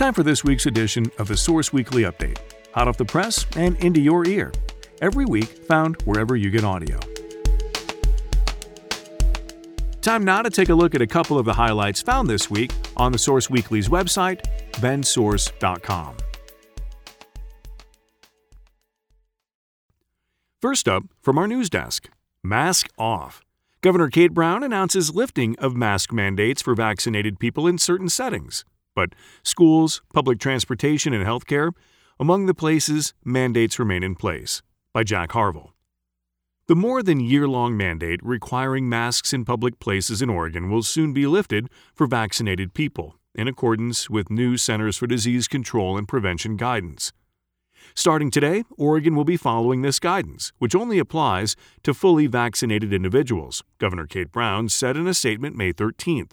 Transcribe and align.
Time 0.00 0.14
for 0.14 0.22
this 0.22 0.42
week's 0.42 0.64
edition 0.64 1.12
of 1.18 1.28
the 1.28 1.36
Source 1.36 1.74
Weekly 1.74 2.04
Update. 2.04 2.38
Hot 2.72 2.88
off 2.88 2.96
the 2.96 3.04
press 3.04 3.44
and 3.54 3.76
into 3.84 4.00
your 4.00 4.26
ear. 4.26 4.50
Every 5.02 5.26
week, 5.26 5.44
found 5.44 6.00
wherever 6.04 6.36
you 6.36 6.48
get 6.48 6.64
audio. 6.64 6.98
Time 10.00 10.24
now 10.24 10.40
to 10.40 10.48
take 10.48 10.70
a 10.70 10.74
look 10.74 10.94
at 10.94 11.02
a 11.02 11.06
couple 11.06 11.38
of 11.38 11.44
the 11.44 11.52
highlights 11.52 12.00
found 12.00 12.30
this 12.30 12.48
week 12.48 12.72
on 12.96 13.12
the 13.12 13.18
Source 13.18 13.50
Weekly's 13.50 13.90
website, 13.90 14.40
bendsource.com. 14.76 16.16
First 20.62 20.88
up, 20.88 21.02
from 21.20 21.36
our 21.36 21.46
news 21.46 21.68
desk 21.68 22.08
Mask 22.42 22.88
Off. 22.96 23.42
Governor 23.82 24.08
Kate 24.08 24.32
Brown 24.32 24.62
announces 24.62 25.14
lifting 25.14 25.58
of 25.58 25.76
mask 25.76 26.10
mandates 26.10 26.62
for 26.62 26.74
vaccinated 26.74 27.38
people 27.38 27.66
in 27.66 27.76
certain 27.76 28.08
settings 28.08 28.64
but 28.94 29.14
schools, 29.42 30.02
public 30.12 30.38
transportation, 30.38 31.12
and 31.12 31.26
healthcare 31.26 31.72
among 32.18 32.46
the 32.46 32.54
places 32.54 33.14
mandates 33.24 33.78
remain 33.78 34.02
in 34.02 34.14
place. 34.14 34.62
By 34.92 35.04
Jack 35.04 35.30
Harvel. 35.30 35.70
The 36.66 36.76
more 36.76 37.02
than 37.02 37.18
year 37.20 37.48
long 37.48 37.76
mandate 37.76 38.20
requiring 38.22 38.88
masks 38.88 39.32
in 39.32 39.44
public 39.44 39.80
places 39.80 40.22
in 40.22 40.30
Oregon 40.30 40.70
will 40.70 40.82
soon 40.82 41.12
be 41.12 41.26
lifted 41.26 41.68
for 41.94 42.06
vaccinated 42.06 42.74
people, 42.74 43.16
in 43.34 43.48
accordance 43.48 44.10
with 44.10 44.30
new 44.30 44.56
Centers 44.56 44.96
for 44.96 45.06
Disease 45.06 45.48
Control 45.48 45.96
and 45.96 46.06
Prevention 46.06 46.56
guidance. 46.56 47.12
Starting 47.94 48.30
today, 48.30 48.62
Oregon 48.76 49.16
will 49.16 49.24
be 49.24 49.36
following 49.36 49.82
this 49.82 49.98
guidance, 49.98 50.52
which 50.58 50.74
only 50.74 50.98
applies 50.98 51.56
to 51.82 51.94
fully 51.94 52.26
vaccinated 52.26 52.92
individuals, 52.92 53.64
Governor 53.78 54.06
Kate 54.06 54.30
Brown 54.30 54.68
said 54.68 54.96
in 54.96 55.08
a 55.08 55.14
statement 55.14 55.56
May 55.56 55.72
13th. 55.72 56.32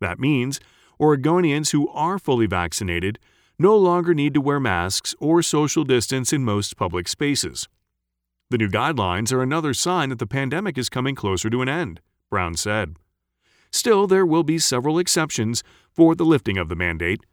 That 0.00 0.18
means 0.18 0.60
Oregonians 1.02 1.72
who 1.72 1.88
are 1.88 2.16
fully 2.16 2.46
vaccinated 2.46 3.18
no 3.58 3.76
longer 3.76 4.14
need 4.14 4.32
to 4.34 4.40
wear 4.40 4.60
masks 4.60 5.16
or 5.18 5.42
social 5.42 5.82
distance 5.82 6.32
in 6.32 6.44
most 6.44 6.76
public 6.76 7.08
spaces. 7.08 7.68
The 8.50 8.58
new 8.58 8.68
guidelines 8.68 9.32
are 9.32 9.42
another 9.42 9.74
sign 9.74 10.10
that 10.10 10.20
the 10.20 10.28
pandemic 10.28 10.78
is 10.78 10.88
coming 10.88 11.16
closer 11.16 11.50
to 11.50 11.60
an 11.60 11.68
end, 11.68 12.00
Brown 12.30 12.54
said. 12.54 12.94
Still, 13.72 14.06
there 14.06 14.24
will 14.24 14.44
be 14.44 14.60
several 14.60 15.00
exceptions 15.00 15.64
for 15.90 16.14
the 16.14 16.24
lifting 16.24 16.56
of 16.56 16.68
the 16.68 16.76
mandate. 16.76 17.24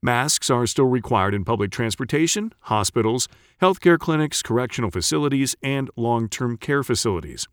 Masks 0.00 0.48
are 0.48 0.66
still 0.66 0.86
required 0.86 1.34
in 1.34 1.44
public 1.44 1.70
transportation, 1.70 2.54
hospitals, 2.60 3.28
healthcare 3.60 3.98
clinics, 3.98 4.40
correctional 4.40 4.90
facilities, 4.90 5.54
and 5.62 5.90
long 5.96 6.30
term 6.30 6.56
care 6.56 6.82
facilities. 6.82 7.46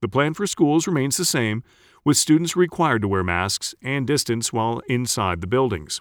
The 0.00 0.08
plan 0.08 0.34
for 0.34 0.46
schools 0.46 0.86
remains 0.86 1.16
the 1.16 1.24
same, 1.24 1.64
with 2.08 2.16
students 2.16 2.56
required 2.56 3.02
to 3.02 3.08
wear 3.08 3.22
masks 3.22 3.74
and 3.82 4.06
distance 4.06 4.50
while 4.50 4.80
inside 4.88 5.42
the 5.42 5.46
buildings. 5.46 6.00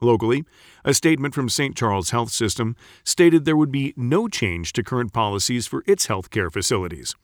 Locally, 0.00 0.44
a 0.82 0.94
statement 0.94 1.34
from 1.34 1.50
St. 1.50 1.76
Charles 1.76 2.08
Health 2.08 2.30
System 2.30 2.74
stated 3.04 3.44
there 3.44 3.54
would 3.54 3.70
be 3.70 3.92
no 3.98 4.28
change 4.28 4.72
to 4.72 4.82
current 4.82 5.12
policies 5.12 5.66
for 5.66 5.84
its 5.86 6.06
healthcare 6.06 6.50
facilities. 6.50 7.14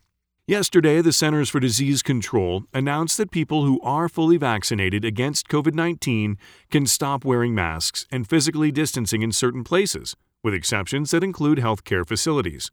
Yesterday, 0.47 1.00
the 1.00 1.11
Centers 1.11 1.48
for 1.48 1.59
Disease 1.59 2.03
Control 2.03 2.64
announced 2.75 3.17
that 3.17 3.31
people 3.31 3.64
who 3.64 3.81
are 3.81 4.11
fully 4.11 4.37
vaccinated 4.37 5.03
against 5.03 5.48
COVID 5.48 5.72
19 5.72 6.37
can 6.70 6.87
stop 6.87 7.25
wearing 7.25 7.55
masks 7.55 8.05
and 8.12 8.28
physically 8.28 8.70
distancing 8.70 9.22
in 9.22 9.33
certain 9.33 9.65
places, 9.65 10.15
with 10.44 10.53
exceptions 10.53 11.12
that 11.12 11.25
include 11.25 11.56
healthcare 11.56 12.06
facilities. 12.06 12.70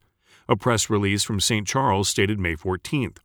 A 0.50 0.54
press 0.54 0.90
release 0.90 1.24
from 1.24 1.40
St. 1.40 1.66
Charles 1.66 2.10
stated 2.10 2.38
May 2.38 2.56
14th. 2.56 3.16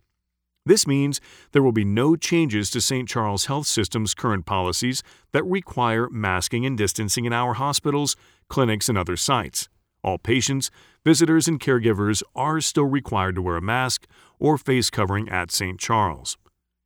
This 0.66 0.88
means 0.88 1.20
there 1.52 1.62
will 1.62 1.74
be 1.74 1.84
no 1.84 2.16
changes 2.16 2.70
to 2.70 2.80
St. 2.80 3.08
Charles 3.08 3.46
Health 3.46 3.68
System's 3.68 4.14
current 4.14 4.46
policies 4.46 5.04
that 5.34 5.44
require 5.44 6.10
masking 6.10 6.66
and 6.66 6.78
distancing 6.78 7.26
in 7.26 7.34
our 7.34 7.56
hospitals, 7.56 8.16
clinics, 8.48 8.88
and 8.88 8.98
other 8.98 9.18
sites. 9.18 9.68
All 10.04 10.18
patients, 10.18 10.72
visitors, 11.04 11.48
and 11.50 11.60
caregivers 11.60 12.24
are 12.34 12.62
still 12.62 12.86
required 12.86 13.36
to 13.36 13.42
wear 13.42 13.58
a 13.58 13.62
mask 13.62 14.08
or 14.40 14.58
face 14.58 14.90
covering 14.90 15.28
at 15.28 15.52
St. 15.52 15.80
Charles. 15.80 16.38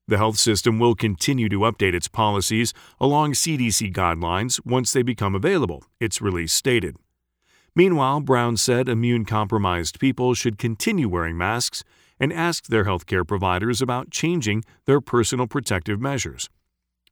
The 0.08 0.18
health 0.18 0.38
system 0.38 0.80
will 0.80 0.96
continue 0.96 1.50
to 1.50 1.60
update 1.60 1.94
its 1.94 2.08
policies 2.08 2.74
along 3.00 3.34
CDC 3.34 3.94
guidelines 3.94 4.66
once 4.66 4.94
they 4.94 5.04
become 5.04 5.36
available, 5.36 5.84
its 6.00 6.22
release 6.22 6.54
stated. 6.54 6.96
Meanwhile, 7.78 8.22
Brown 8.22 8.58
said 8.58 8.90
immune 8.90 9.24
compromised 9.24 10.00
people 10.00 10.34
should 10.34 10.58
continue 10.58 11.08
wearing 11.08 11.38
masks 11.38 11.84
and 12.20 12.34
asked 12.34 12.72
their 12.72 12.86
healthcare 12.86 13.26
providers 13.26 13.84
about 13.84 14.10
changing 14.10 14.64
their 14.86 15.00
personal 15.00 15.46
protective 15.46 16.02
measures. 16.02 16.50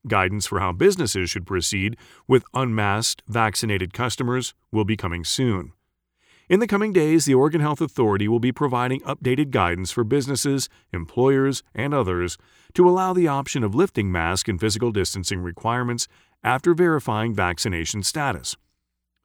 Guidance 0.08 0.48
for 0.48 0.60
how 0.60 0.72
businesses 0.72 1.30
should 1.30 1.46
proceed 1.46 1.98
with 2.28 2.44
unmasked, 2.56 3.22
vaccinated 3.28 3.94
customers 3.94 4.56
will 4.72 4.86
be 4.86 4.98
coming 4.98 5.24
soon. 5.24 5.72
In 6.50 6.60
the 6.60 6.66
coming 6.66 6.92
days, 6.92 7.26
the 7.26 7.36
Oregon 7.36 7.62
Health 7.62 7.80
Authority 7.80 8.28
will 8.28 8.40
be 8.40 8.52
providing 8.52 9.02
updated 9.02 9.52
guidance 9.52 9.92
for 9.92 10.04
businesses, 10.04 10.68
employers, 10.92 11.62
and 11.76 11.94
others 11.94 12.40
to 12.74 12.90
allow 12.90 13.14
the 13.14 13.28
option 13.28 13.64
of 13.64 13.76
lifting 13.76 14.12
mask 14.12 14.48
and 14.48 14.60
physical 14.60 14.92
distancing 14.92 15.42
requirements 15.42 16.08
after 16.44 16.74
verifying 16.74 17.36
vaccination 17.36 18.02
status. 18.02 18.58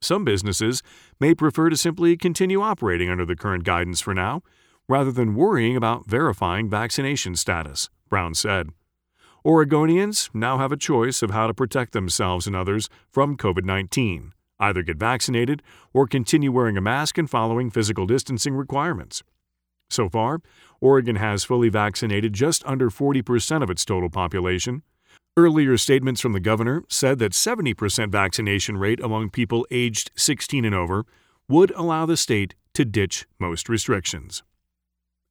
Some 0.03 0.25
businesses 0.25 0.83
may 1.21 1.35
prefer 1.35 1.69
to 1.69 1.77
simply 1.77 2.17
continue 2.17 2.63
operating 2.63 3.11
under 3.11 3.27
the 3.27 3.37
current 3.37 3.65
guidance 3.65 4.01
for 4.01 4.15
now 4.15 4.43
rather 4.89 5.13
than 5.13 5.35
worrying 5.35 5.77
about 5.77 6.07
verifying 6.07 6.71
vaccination 6.71 7.37
status, 7.37 7.91
Brown 8.09 8.35
said. 8.35 8.71
Oregonians 9.45 10.29
now 10.35 10.59
have 10.59 10.73
a 10.73 10.77
choice 10.77 11.23
of 11.23 11.31
how 11.31 11.47
to 11.47 11.55
protect 11.55 11.93
themselves 11.93 12.47
and 12.47 12.57
others 12.57 12.89
from 13.11 13.37
COVID 13.37 13.65
19 13.65 14.33
either 14.59 14.83
get 14.83 14.99
vaccinated 14.99 15.63
or 15.95 16.07
continue 16.07 16.53
wearing 16.53 16.77
a 16.77 16.83
mask 16.83 17.17
and 17.17 17.31
following 17.31 17.71
physical 17.71 18.07
distancing 18.07 18.55
requirements. 18.55 19.23
So 19.89 20.09
far, 20.09 20.41
Oregon 20.81 21.17
has 21.17 21.45
fully 21.45 21.71
vaccinated 21.71 22.35
just 22.35 22.65
under 22.67 22.91
40% 22.91 23.63
of 23.63 23.71
its 23.71 23.85
total 23.85 24.11
population. 24.11 24.83
Earlier 25.41 25.79
statements 25.79 26.21
from 26.21 26.35
the 26.35 26.39
governor 26.39 26.85
said 26.91 27.19
that 27.21 27.33
70% 27.33 28.13
vaccination 28.13 28.77
rate 28.77 29.01
among 29.01 29.31
people 29.31 29.67
aged 29.71 30.11
16 30.15 30.67
and 30.67 30.75
over 30.75 31.07
would 31.49 31.71
allow 31.71 32.05
the 32.05 32.19
state 32.19 32.55
to 32.75 32.85
ditch 32.85 33.27
most 33.39 33.67
restrictions. 33.67 34.43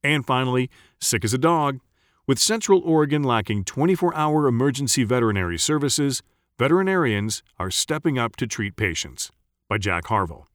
And 0.04 0.26
finally, 0.26 0.72
sick 1.00 1.24
as 1.24 1.32
a 1.36 1.38
dog. 1.38 1.80
With 2.26 2.40
Central 2.40 2.80
Oregon 2.80 3.22
lacking 3.22 3.66
24 3.66 4.16
hour 4.16 4.48
emergency 4.48 5.04
veterinary 5.04 5.60
services, 5.60 6.24
veterinarians 6.58 7.44
are 7.60 7.70
stepping 7.70 8.18
up 8.18 8.36
to 8.38 8.48
treat 8.48 8.76
patients. 8.76 9.32
By 9.68 9.78
Jack 9.78 10.06
Harvel. 10.06 10.46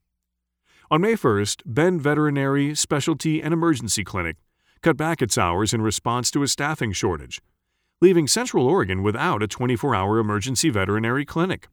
On 0.90 1.00
May 1.00 1.14
1st, 1.14 1.62
Bend 1.64 2.02
Veterinary 2.02 2.74
Specialty 2.74 3.40
and 3.40 3.54
Emergency 3.54 4.02
Clinic 4.02 4.34
cut 4.82 4.96
back 4.96 5.22
its 5.22 5.38
hours 5.38 5.72
in 5.72 5.80
response 5.80 6.32
to 6.32 6.42
a 6.42 6.48
staffing 6.48 6.90
shortage, 6.90 7.40
leaving 8.04 8.28
Central 8.28 8.66
Oregon 8.66 9.02
without 9.02 9.42
a 9.42 9.46
24 9.46 9.94
hour 9.94 10.18
emergency 10.18 10.68
veterinary 10.68 11.24
clinic. 11.24 11.68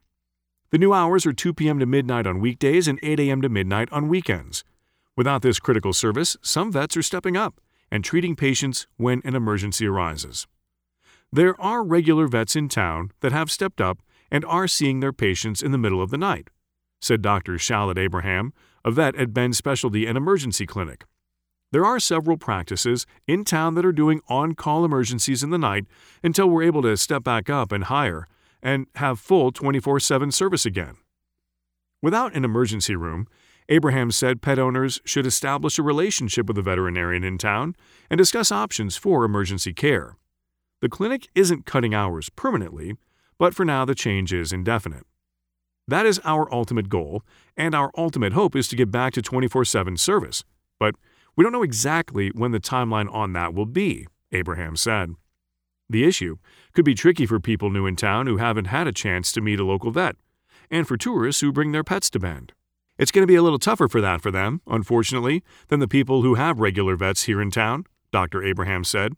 The 0.70 0.78
new 0.78 0.94
hours 0.94 1.26
are 1.26 1.34
2 1.34 1.52
p.m. 1.52 1.78
to 1.78 1.84
midnight 1.84 2.26
on 2.26 2.40
weekdays 2.40 2.88
and 2.88 2.98
8 3.02 3.20
a.m. 3.20 3.42
to 3.42 3.50
midnight 3.50 3.92
on 3.92 4.08
weekends. 4.08 4.64
Without 5.14 5.42
this 5.42 5.60
critical 5.60 5.92
service, 5.92 6.38
some 6.40 6.72
vets 6.72 6.96
are 6.96 7.02
stepping 7.02 7.36
up 7.36 7.60
and 7.90 8.02
treating 8.02 8.34
patients 8.34 8.86
when 8.96 9.20
an 9.26 9.34
emergency 9.34 9.86
arises. 9.86 10.46
There 11.30 11.60
are 11.60 11.84
regular 11.84 12.26
vets 12.28 12.56
in 12.56 12.70
town 12.70 13.10
that 13.20 13.32
have 13.32 13.50
stepped 13.50 13.82
up 13.82 13.98
and 14.30 14.42
are 14.46 14.66
seeing 14.66 15.00
their 15.00 15.12
patients 15.12 15.60
in 15.60 15.70
the 15.70 15.76
middle 15.76 16.00
of 16.00 16.08
the 16.08 16.16
night, 16.16 16.48
said 16.98 17.20
Dr. 17.20 17.56
Shalit 17.56 17.98
Abraham, 17.98 18.54
a 18.86 18.90
vet 18.90 19.14
at 19.16 19.34
Bend 19.34 19.54
Specialty 19.54 20.06
and 20.06 20.16
Emergency 20.16 20.64
Clinic. 20.64 21.04
There 21.72 21.86
are 21.86 21.98
several 21.98 22.36
practices 22.36 23.06
in 23.26 23.44
town 23.44 23.74
that 23.76 23.86
are 23.86 23.92
doing 23.92 24.20
on 24.28 24.54
call 24.54 24.84
emergencies 24.84 25.42
in 25.42 25.48
the 25.48 25.58
night 25.58 25.86
until 26.22 26.48
we're 26.48 26.64
able 26.64 26.82
to 26.82 26.98
step 26.98 27.24
back 27.24 27.48
up 27.48 27.72
and 27.72 27.84
hire 27.84 28.28
and 28.62 28.86
have 28.96 29.18
full 29.18 29.50
24 29.50 29.98
7 29.98 30.30
service 30.30 30.66
again. 30.66 30.98
Without 32.02 32.34
an 32.34 32.44
emergency 32.44 32.94
room, 32.94 33.26
Abraham 33.70 34.10
said 34.10 34.42
pet 34.42 34.58
owners 34.58 35.00
should 35.06 35.26
establish 35.26 35.78
a 35.78 35.82
relationship 35.82 36.46
with 36.46 36.58
a 36.58 36.62
veterinarian 36.62 37.24
in 37.24 37.38
town 37.38 37.74
and 38.10 38.18
discuss 38.18 38.52
options 38.52 38.98
for 38.98 39.24
emergency 39.24 39.72
care. 39.72 40.16
The 40.82 40.90
clinic 40.90 41.28
isn't 41.34 41.64
cutting 41.64 41.94
hours 41.94 42.28
permanently, 42.28 42.96
but 43.38 43.54
for 43.54 43.64
now 43.64 43.86
the 43.86 43.94
change 43.94 44.30
is 44.30 44.52
indefinite. 44.52 45.06
That 45.88 46.04
is 46.04 46.20
our 46.22 46.52
ultimate 46.52 46.90
goal, 46.90 47.22
and 47.56 47.74
our 47.74 47.90
ultimate 47.96 48.34
hope 48.34 48.54
is 48.54 48.68
to 48.68 48.76
get 48.76 48.90
back 48.90 49.14
to 49.14 49.22
24 49.22 49.64
7 49.64 49.96
service. 49.96 50.44
But 50.78 50.96
we 51.36 51.42
don't 51.42 51.52
know 51.52 51.62
exactly 51.62 52.30
when 52.30 52.52
the 52.52 52.60
timeline 52.60 53.12
on 53.12 53.32
that 53.32 53.54
will 53.54 53.66
be, 53.66 54.06
Abraham 54.32 54.76
said. 54.76 55.14
The 55.88 56.04
issue 56.04 56.36
could 56.72 56.84
be 56.84 56.94
tricky 56.94 57.26
for 57.26 57.40
people 57.40 57.70
new 57.70 57.86
in 57.86 57.96
town 57.96 58.26
who 58.26 58.38
haven't 58.38 58.66
had 58.66 58.86
a 58.86 58.92
chance 58.92 59.32
to 59.32 59.40
meet 59.40 59.60
a 59.60 59.64
local 59.64 59.90
vet, 59.90 60.16
and 60.70 60.88
for 60.88 60.96
tourists 60.96 61.40
who 61.40 61.52
bring 61.52 61.72
their 61.72 61.84
pets 61.84 62.08
to 62.10 62.18
Bend. 62.18 62.52
It's 62.98 63.10
going 63.10 63.22
to 63.22 63.30
be 63.30 63.36
a 63.36 63.42
little 63.42 63.58
tougher 63.58 63.88
for 63.88 64.00
that 64.00 64.20
for 64.20 64.30
them, 64.30 64.60
unfortunately, 64.66 65.42
than 65.68 65.80
the 65.80 65.88
people 65.88 66.22
who 66.22 66.34
have 66.34 66.60
regular 66.60 66.96
vets 66.96 67.24
here 67.24 67.40
in 67.40 67.50
town, 67.50 67.84
Dr. 68.10 68.42
Abraham 68.42 68.84
said. 68.84 69.14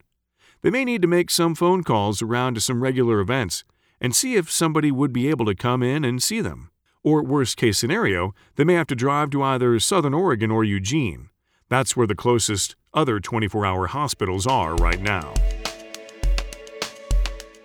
They 0.63 0.71
may 0.71 0.85
need 0.85 1.03
to 1.03 1.09
make 1.09 1.31
some 1.31 1.55
phone 1.55 1.83
calls 1.83 2.23
around 2.23 2.55
to 2.55 2.61
some 2.61 2.83
regular 2.83 3.21
events 3.21 3.65
and 4.01 4.15
see 4.15 4.37
if 4.37 4.51
somebody 4.51 4.91
would 4.91 5.13
be 5.13 5.29
able 5.29 5.45
to 5.47 5.55
come 5.55 5.83
in 5.83 6.05
and 6.05 6.23
see 6.23 6.41
them. 6.41 6.71
Or, 7.03 7.23
worst 7.23 7.57
case 7.57 7.79
scenario, 7.79 8.35
they 8.57 8.65
may 8.65 8.75
have 8.75 8.87
to 8.87 8.95
drive 8.95 9.31
to 9.31 9.43
either 9.43 9.79
Southern 9.79 10.15
Oregon 10.15 10.51
or 10.51 10.65
Eugene. 10.65 11.29
That's 11.71 11.97
where 11.97 12.07
the 12.07 12.15
closest 12.15 12.77
other 12.93 13.21
24 13.21 13.67
hour 13.67 13.87
hospitals 13.87 14.47
are 14.47 14.75
right 14.77 15.01
now. 15.01 15.35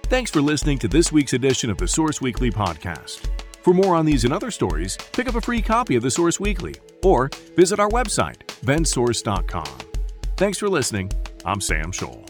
Thanks 0.03 0.31
for 0.31 0.41
listening 0.41 0.79
to 0.79 0.87
this 0.87 1.11
week's 1.11 1.33
edition 1.33 1.69
of 1.69 1.77
the 1.77 1.87
Source 1.87 2.19
Weekly 2.19 2.49
podcast. 2.49 3.27
For 3.61 3.73
more 3.73 3.95
on 3.95 4.05
these 4.05 4.23
and 4.23 4.33
other 4.33 4.49
stories, 4.49 4.97
pick 5.11 5.27
up 5.27 5.35
a 5.35 5.41
free 5.41 5.61
copy 5.61 5.95
of 5.95 6.01
the 6.01 6.09
Source 6.09 6.39
Weekly 6.39 6.75
or 7.03 7.29
visit 7.55 7.79
our 7.79 7.89
website, 7.89 8.37
bendsource.com. 8.65 9.67
Thanks 10.37 10.57
for 10.57 10.69
listening. 10.69 11.11
I'm 11.45 11.61
Sam 11.61 11.91
Scholl. 11.91 12.28